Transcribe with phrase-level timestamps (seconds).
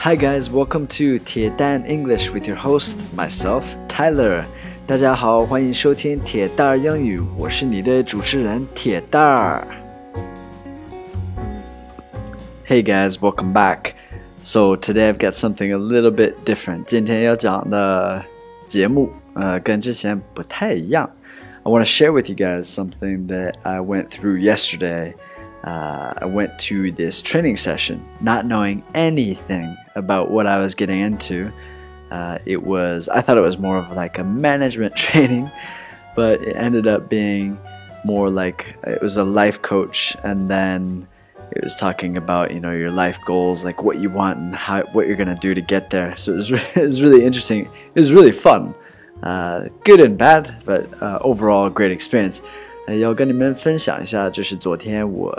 [0.00, 4.44] Hi guys, welcome to 铁蛋 English with your host myself Tyler.
[4.86, 9.66] 大家好，欢迎收听铁蛋儿英语，我是你的主持人铁蛋儿。
[12.68, 13.92] Hey guys, welcome back.
[14.38, 16.84] So today I've got something a little bit different.
[16.84, 18.24] 今天要讲的
[18.66, 21.10] 节目，呃，跟之前不太一样。
[21.64, 25.14] I want to share with you guys something that I went through yesterday
[25.63, 30.99] uh, I went to this training session not knowing anything about what I was getting
[30.99, 31.51] into.
[32.09, 35.49] Uh, it was, I thought it was more of like a management training,
[36.15, 37.59] but it ended up being
[38.03, 41.07] more like it was a life coach and then
[41.51, 44.81] it was talking about you know your life goals like what you want and how
[44.93, 46.15] what you're gonna do to get there.
[46.17, 47.65] So it was, it was really interesting.
[47.65, 48.73] It was really fun.
[49.21, 52.41] Uh, good and bad but uh, overall great experience
[52.99, 55.33] 要跟你们分享一下，就是昨天我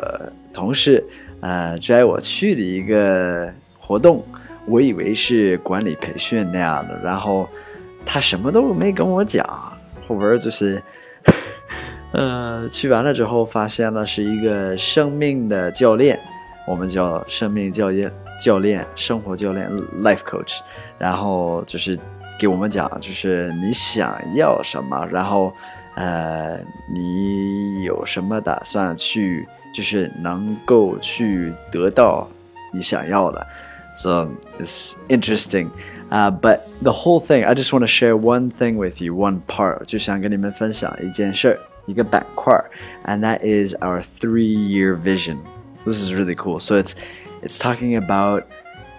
[0.52, 1.04] 同事
[1.40, 4.24] 呃拽我去的一个活动，
[4.66, 7.46] 我以为是管理培训那样的，然后
[8.06, 9.44] 他什么都没跟我讲，
[10.06, 10.80] 后边就是，
[12.14, 16.18] 呃，去完了之后发现了是一个生命的教练，
[16.66, 19.68] 我们叫生命教练教练，生活教练
[20.02, 20.60] life coach，
[20.96, 21.98] 然后就是
[22.38, 25.52] 给我们讲，就是你想要什么，然后。
[25.95, 32.29] 呃，你有什么打算去，就是能够去得到
[32.73, 33.47] 你想要的？
[33.95, 35.71] So it's interesting.
[36.11, 39.41] Uh, but the whole thing, I just want to share one thing with you, one
[39.47, 42.53] part，就想跟你们分享一件事儿，一个板块，
[43.05, 45.37] and that is our three-year vision.
[45.83, 46.59] This is really cool.
[46.59, 46.93] So it's
[47.41, 48.43] it's talking about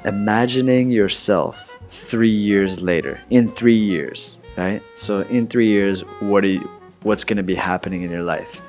[0.04, 4.82] imagining yourself three years later, in three years, right?
[4.94, 6.68] So in three years, what do you
[7.02, 8.60] what's going to be happening in your life.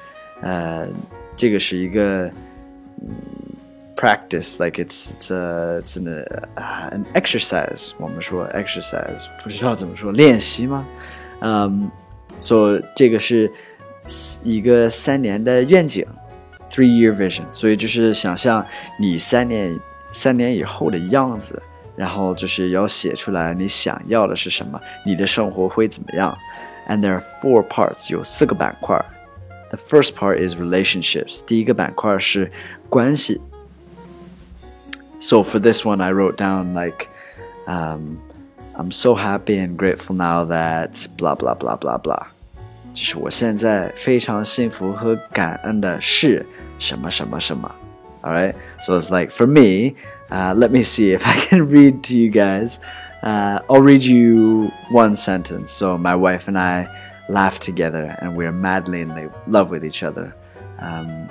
[0.42, 0.88] Uh,
[1.36, 2.30] 这个是一个
[3.96, 7.92] practice, like it's it's a it's an uh, an exercise.
[7.98, 10.86] 我们说 exercise 不知道怎么说练习吗？
[11.42, 11.90] 嗯，
[12.38, 13.52] 所以这个是
[14.44, 16.06] 一个三年的愿景，
[16.70, 17.44] three year vision。
[17.52, 18.66] 所以就是想象
[19.00, 19.78] 你三年
[20.12, 21.62] 三年以后的样子，
[21.96, 26.38] 然后就是要写出来你想要的是什么，你的生活会怎么样。
[26.88, 29.04] and there are four parts，有四个板块。
[29.72, 32.52] The first part is relationships，第一个板块是
[32.90, 33.40] 关系。
[35.20, 37.08] So for this one, I wrote down like,
[37.68, 38.18] um,
[38.76, 42.28] I'm so happy and grateful now that blah blah blah blah blah，
[42.94, 46.46] 就是我现在非常幸福和感恩的是
[46.80, 47.70] 什么什么什么。
[48.22, 49.96] All right, so it's like for me,
[50.30, 52.78] uh, let me see if I can read to you guys.
[53.25, 55.73] Uh, I'll read you one sentence.
[55.73, 56.87] So, my wife and I
[57.31, 60.37] laugh together and we're madly in love with each other.
[60.79, 61.31] Um,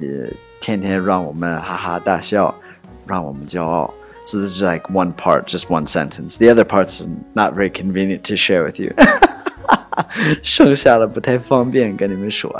[0.00, 0.06] 呃。
[0.06, 2.54] 也天天让我们哈哈大笑，
[3.06, 3.92] 让我们骄傲。
[4.24, 6.38] So this is like one part, just one sentence.
[6.38, 8.92] The other parts is not very convenient to share with you.
[10.42, 12.50] 剩下的不太方便跟你们说。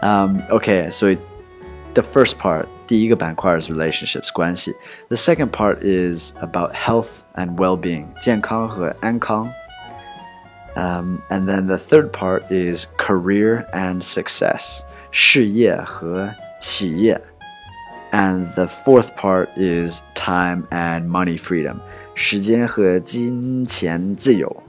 [0.00, 1.14] Um, okay, so
[1.92, 4.74] the first part, 第一个板块 is relationships 关系。
[5.08, 9.52] The second part is about health and well-being 健康和安康。
[10.74, 14.80] Um, and then the third part is career and success
[15.12, 17.20] 事业和 企业。
[18.12, 21.78] And the fourth part is time and money freedom，
[22.14, 24.62] 时间和金钱自由。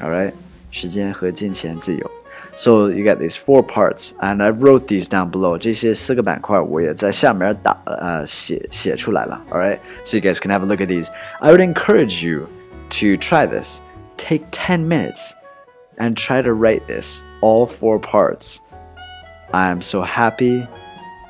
[0.00, 0.32] All right，
[0.70, 2.10] 时间和金钱自由。
[2.56, 5.58] So you got these four parts, and I wrote these down below.
[5.58, 9.42] 这些四个板块我也在下面打呃写写出来了。
[9.50, 11.08] All right, so you guys can have a look at these.
[11.40, 12.46] I would encourage you
[12.90, 13.80] to try this.
[14.16, 15.32] Take 10 minutes
[15.98, 18.58] and try to write this, all four parts.
[19.50, 20.68] I'm so happy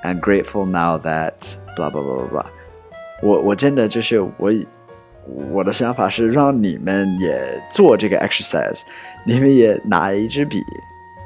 [0.02, 1.34] and grateful now that
[1.76, 2.46] blah blah blah blah blah。
[3.22, 4.52] 我我真的就是我
[5.50, 8.82] 我的想法是让你们也做这个 exercise，
[9.24, 10.62] 你们也拿一支笔、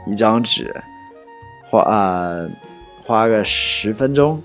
[0.06, 0.72] 一张纸，
[1.68, 2.48] 花啊
[3.04, 4.40] 花个十分钟，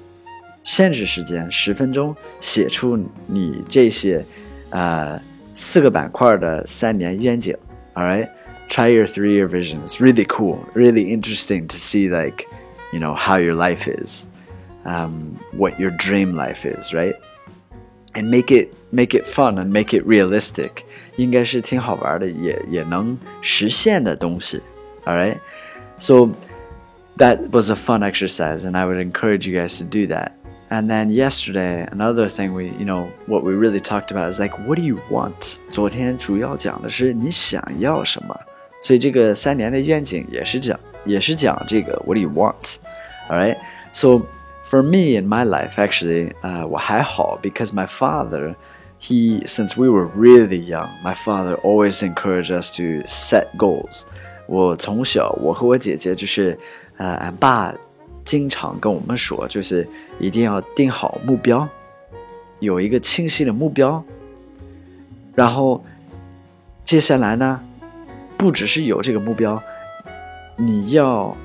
[0.63, 4.25] 限制时间十分钟，写出你这些
[4.71, 5.21] 呃
[5.53, 7.55] 四个板块的三年愿景。
[7.93, 8.29] All right,
[8.69, 9.81] try your three-year vision.
[9.85, 12.47] It's really cool, really interesting to see like
[12.91, 14.27] you know how your life is
[14.85, 17.15] um, what your dream life is right
[18.13, 20.83] and make it make it fun and make it realistic，
[21.15, 24.61] 应该是挺好玩的，也也能实现的东西。
[25.05, 25.39] All right,
[25.97, 26.29] so
[27.17, 30.33] that was a fun exercise, and I would encourage you guys to do that.
[30.69, 34.57] And then yesterday, another thing we, you know, what we really talked about is like,
[34.67, 35.57] what do you want?
[35.69, 38.35] 昨天主要讲的是你想要什么，
[38.81, 42.77] 所以这个三年的愿景也是讲， 也是讲这个 what do you want?
[43.29, 43.57] All right,
[43.91, 44.21] so
[44.63, 48.55] for me in my life, actually, uh, 我还好 because my father,
[48.99, 54.03] he since we were really young, my father always encouraged us to set goals.
[54.47, 56.57] 我从小我和我姐姐就是，
[56.97, 57.73] 呃，俺爸
[58.25, 59.87] 经常跟我们说，就是
[60.19, 61.67] 一定要定好目标，
[62.59, 64.03] 有一个清晰的目标。
[65.33, 65.83] 然后
[66.83, 67.59] 接下来呢，
[68.37, 69.61] 不只是有这个目标，
[70.57, 71.35] 你要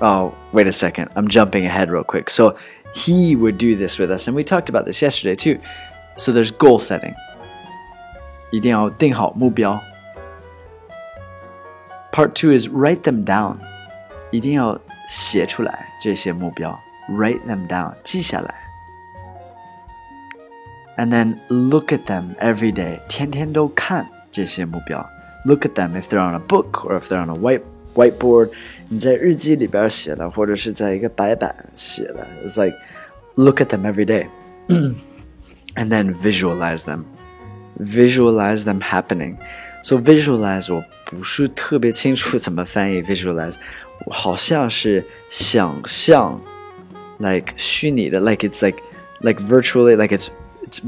[0.00, 2.30] 哦，wait a second, I'm jumping ahead real quick.
[2.30, 2.56] So
[2.94, 5.60] he would do this with us, and we talked about this yesterday too.
[6.16, 7.14] So there's goal setting，
[8.50, 9.80] 一定要定好目标。
[12.12, 13.58] Part two is write them down，
[14.30, 14.78] 一定要
[15.08, 16.78] 写出来这些目标，
[17.08, 18.54] write them down，记下来。
[20.96, 25.08] And then look at them every day，天天都看这些目标。
[25.44, 27.62] Look at them if they're on a book or if they're on a white
[27.94, 28.50] whiteboard，
[28.88, 32.26] 你在日记里边写的，或者是在一个白板写的。
[32.44, 32.76] It's like
[33.34, 34.26] look at them every day,
[34.68, 37.04] and then visualize them,
[37.78, 39.36] visualize them happening.
[39.82, 43.54] So visualize 我不是特别清楚怎么翻译 visualize，
[44.10, 46.40] 好像是想象，
[47.18, 48.78] like 虚拟的，like it's like
[49.20, 50.28] like virtually like it's
[50.64, 50.80] it's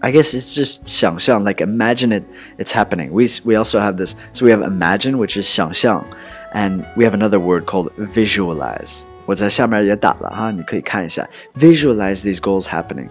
[0.00, 2.22] I guess it's just 想象 like imagine it
[2.56, 3.10] it's happening.
[3.10, 6.06] We we also have this so we have imagine which is 想象
[6.52, 9.02] and we have another word called visualize.
[9.26, 13.08] 我在下面也打了哈，你可以看一下 visualize these goals happening.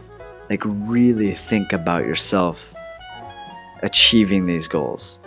[0.49, 2.57] Like really think about yourself
[3.81, 5.17] achieving these goals.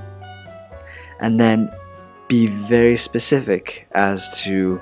[1.21, 1.69] And then
[2.29, 4.81] be very specific as to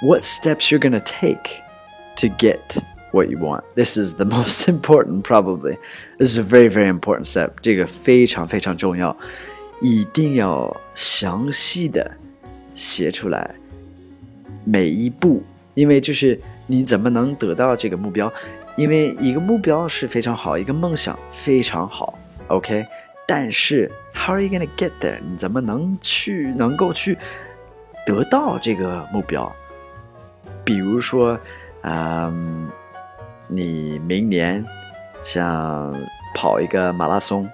[0.00, 1.62] what steps you're going to take
[2.16, 2.78] to get
[3.12, 3.64] what you want.
[3.74, 5.76] This is the most important, probably.
[6.18, 7.60] This is a very, very important step.
[7.60, 9.16] 这个非常非常重要，
[9.82, 12.16] 一定要详细的
[12.73, 13.55] 写出来
[14.65, 15.41] 每一步，
[15.73, 18.31] 因为就是你怎么能得到这个目标？
[18.75, 22.17] 因为一个目标是非常好，一个梦想非常好
[22.47, 22.85] ，OK。
[23.27, 25.19] 但是，How are you gonna get there？
[25.21, 27.17] 你怎么能去能够去
[28.05, 29.49] 得到这个目标？
[30.65, 31.39] 比如说，
[31.83, 32.67] 嗯，
[33.47, 34.65] 你明年
[35.21, 35.95] 想
[36.35, 37.47] 跑一个马拉松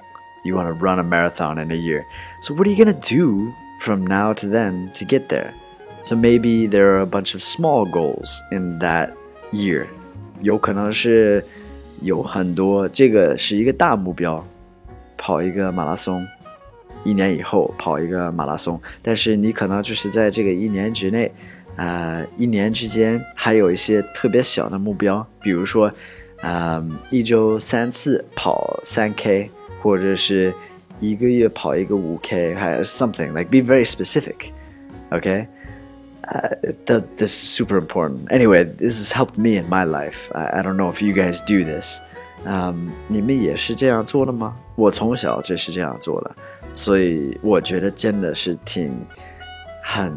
[0.43, 2.03] ，You want to run a marathon in a year.
[2.41, 5.53] So what are you gonna do from now to then to get there?
[6.03, 9.11] So maybe there are a bunch of small goals in that
[9.51, 9.87] year.
[10.41, 11.43] 有可能是
[12.01, 14.45] 有很多，这个是一个大目标。
[15.21, 16.25] 跑一个马拉松，
[17.03, 21.29] 一年以后跑一个马拉松，但是你可能就是在这个一年之内，
[21.75, 25.91] 呃，一年之间还有一些特别小的目标，比如说，
[26.39, 30.53] 啊，一周三次跑三 K，或者是
[31.00, 35.48] 一个月跑一个五 K，还有 something like be very specific，okay？uh,
[36.86, 38.26] that this is super important.
[38.30, 40.30] Anyway, this has helped me in my life.
[40.32, 42.00] I, I don't know if you guys do this.
[42.46, 44.54] 嗯，你们也是这样做的吗？
[44.76, 46.34] 我从小就是这样做的，
[46.72, 48.92] 所以我觉得真的是挺
[49.82, 50.14] 很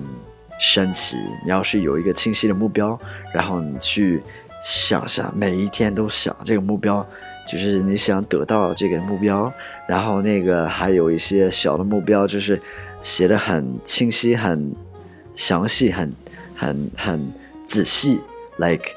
[0.59, 1.17] 神奇。
[1.43, 2.99] 你要是有一个清晰的目标，
[3.33, 4.21] 然后你去
[4.61, 7.07] 想想，每一天都想这个目标，
[7.47, 9.51] 就是你想得到这个目标，
[9.87, 12.61] 然后那个还有一些小的目标，就是
[13.01, 14.75] 写的很清晰、很
[15.35, 16.13] 详细、很
[16.55, 17.33] 很很
[17.65, 18.19] 仔细，
[18.57, 18.91] like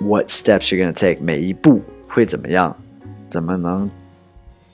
[0.00, 1.82] what steps you're gonna take，每一步。
[2.10, 2.74] 会怎么样？
[3.28, 3.88] 怎么能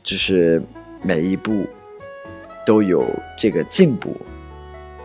[0.05, 0.63] 就是
[1.03, 1.67] 每一步
[2.65, 3.05] 都有
[3.37, 4.17] 这个进步？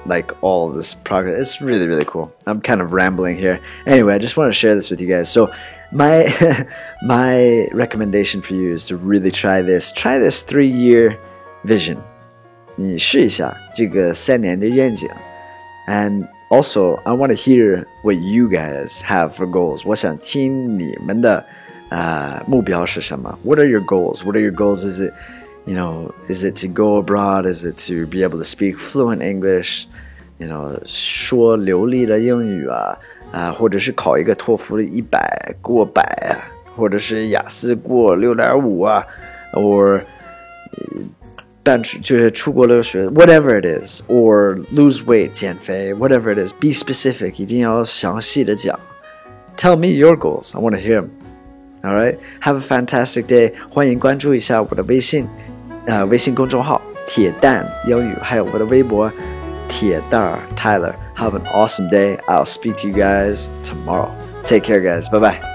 [0.05, 2.29] Like all this progress, it's really really cool.
[2.45, 3.59] I'm kind of rambling here.
[3.85, 5.25] Anyway, I just want to share this with you guys.
[5.25, 5.49] So
[5.93, 6.27] my
[7.01, 9.91] my recommendation for you is to really try this.
[9.91, 11.17] Try this three year
[11.65, 11.97] vision.
[12.75, 15.09] 你试一下这个三年的愿景。
[15.87, 19.81] And also, I want to hear what you guys have for goals.
[19.85, 21.45] 我想听你们的。
[21.91, 23.37] uh, 目标是什么?
[23.43, 24.23] What are your goals?
[24.23, 24.83] What are your goals?
[24.83, 25.13] Is it,
[25.65, 27.45] you know, is it to go abroad?
[27.45, 29.87] Is it to be able to speak fluent English?
[30.37, 32.97] You know, 说流利的英语啊，
[33.31, 39.05] 啊，或者是考一个托福的一百过百啊，或者是雅思过六点五啊，
[39.53, 40.01] or
[41.61, 48.79] 但就是出国留学，whatever it is，or lose weight 减肥，whatever it is，be specific，一定要详细的讲。
[49.57, 50.57] Tell me your goals.
[50.57, 51.09] I want to hear them.
[51.83, 53.51] All right, have a fantastic day.
[53.69, 55.27] 欢迎关注一下我的微信，
[55.85, 59.11] 呃，微信公众号“铁蛋英语”，还有我的微博“
[59.74, 60.96] Tia, Thar, Tyler.
[61.16, 62.18] Have an awesome day.
[62.28, 64.14] I'll speak to you guys tomorrow.
[64.44, 65.08] Take care, guys.
[65.08, 65.53] Bye bye.